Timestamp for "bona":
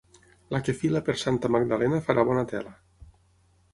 2.31-2.47